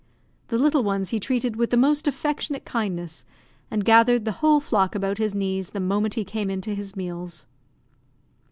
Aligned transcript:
The 0.47 0.57
little 0.57 0.81
ones 0.81 1.09
he 1.11 1.19
treated 1.19 1.57
with 1.57 1.69
the 1.69 1.77
most 1.77 2.07
affectionate 2.07 2.65
kindness, 2.65 3.23
and 3.69 3.85
gathered 3.85 4.25
the 4.25 4.31
whole 4.41 4.59
flock 4.59 4.95
about 4.95 5.19
his 5.19 5.35
knees 5.35 5.69
the 5.69 5.79
moment 5.79 6.15
he 6.15 6.25
came 6.25 6.49
in 6.49 6.59
to 6.61 6.73
his 6.73 6.95
meals. 6.95 7.45